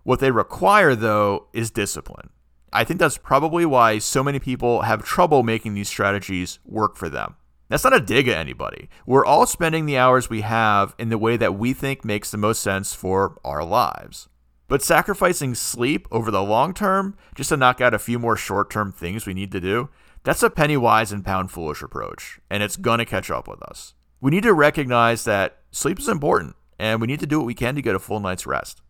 What 0.04 0.20
they 0.20 0.30
require, 0.30 0.94
though, 0.94 1.48
is 1.52 1.72
discipline. 1.72 2.30
I 2.72 2.84
think 2.84 3.00
that's 3.00 3.18
probably 3.18 3.66
why 3.66 3.98
so 3.98 4.24
many 4.24 4.38
people 4.38 4.84
have 4.84 5.04
trouble 5.04 5.42
making 5.42 5.74
these 5.74 5.90
strategies 5.90 6.60
work 6.64 6.96
for 6.96 7.10
them. 7.10 7.38
That's 7.74 7.84
not 7.84 7.96
a 7.96 8.00
dig 8.00 8.28
at 8.28 8.38
anybody. 8.38 8.88
We're 9.04 9.26
all 9.26 9.48
spending 9.48 9.88
the 9.88 9.98
hours 9.98 10.30
we 10.30 10.42
have 10.42 10.94
in 11.00 11.10
the 11.10 11.18
way 11.18 11.38
that 11.38 11.56
we 11.56 11.74
think 11.74 12.06
makes 12.06 12.30
the 12.30 12.38
most 12.38 12.62
sense 12.62 12.94
for 12.94 13.40
our 13.44 13.64
lives. 13.64 14.30
But 14.68 14.84
sacrificing 14.84 15.56
sleep 15.56 16.08
over 16.12 16.30
the 16.30 16.44
long 16.44 16.76
term 16.76 17.18
just 17.34 17.50
to 17.50 17.58
knock 17.58 17.82
out 17.82 17.96
a 17.96 17.98
few 17.98 18.20
more 18.20 18.38
short 18.38 18.70
term 18.70 18.92
things 18.92 19.26
we 19.26 19.34
need 19.34 19.52
to 19.54 19.60
do, 19.60 19.90
that's 20.22 20.44
a 20.44 20.52
penny 20.52 20.78
wise 20.78 21.12
and 21.12 21.26
pound 21.26 21.50
foolish 21.50 21.82
approach, 21.82 22.40
and 22.48 22.62
it's 22.62 22.78
gonna 22.78 23.06
catch 23.06 23.32
up 23.32 23.48
with 23.48 23.64
us. 23.64 23.96
We 24.22 24.30
need 24.30 24.44
to 24.44 24.54
recognize 24.54 25.24
that 25.24 25.58
sleep 25.72 25.98
is 25.98 26.08
important 26.08 26.56
and 26.78 27.02
we 27.02 27.08
need 27.08 27.22
to 27.22 27.26
do 27.26 27.40
what 27.40 27.48
we 27.48 27.56
can 27.56 27.74
to 27.74 27.82
get 27.82 27.96
a 27.96 28.00
full 28.00 28.20
night's 28.20 28.46
rest. 28.46 28.84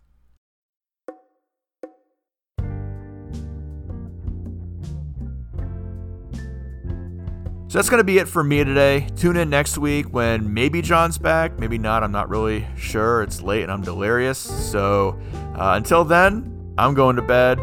So 7.73 7.79
that's 7.79 7.89
going 7.89 8.01
to 8.01 8.03
be 8.03 8.19
it 8.19 8.27
for 8.27 8.43
me 8.43 8.63
today. 8.63 9.07
Tune 9.15 9.35
in 9.35 9.49
next 9.49 9.79
week 9.79 10.13
when 10.13 10.53
maybe 10.53 10.79
John's 10.79 11.17
back, 11.17 11.57
maybe 11.57 11.79
not. 11.79 12.03
I'm 12.03 12.11
not 12.11 12.29
really 12.29 12.67
sure. 12.77 13.23
It's 13.23 13.41
late 13.41 13.63
and 13.63 13.71
I'm 13.71 13.81
delirious. 13.81 14.37
So 14.37 15.19
uh, 15.55 15.73
until 15.75 16.03
then, 16.03 16.75
I'm 16.77 16.93
going 16.93 17.15
to 17.15 17.23
bed. 17.23 17.57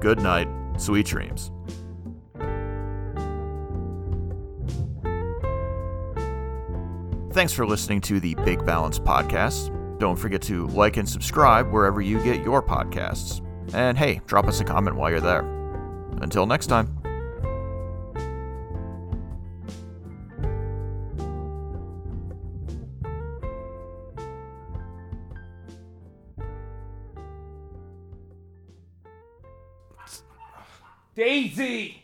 Good 0.00 0.22
night. 0.22 0.46
Sweet 0.76 1.06
dreams. 1.06 1.50
Thanks 7.32 7.52
for 7.52 7.66
listening 7.66 8.00
to 8.02 8.20
the 8.20 8.36
Big 8.44 8.64
Balance 8.64 9.00
Podcast. 9.00 9.74
Don't 9.98 10.14
forget 10.14 10.40
to 10.42 10.68
like 10.68 10.98
and 10.98 11.08
subscribe 11.08 11.72
wherever 11.72 12.00
you 12.00 12.22
get 12.22 12.44
your 12.44 12.62
podcasts. 12.62 13.44
And 13.74 13.98
hey, 13.98 14.20
drop 14.26 14.46
us 14.46 14.60
a 14.60 14.64
comment 14.64 14.94
while 14.94 15.10
you're 15.10 15.18
there. 15.18 15.42
Until 16.22 16.46
next 16.46 16.68
time. 16.68 16.97
Daisy! 31.58 31.97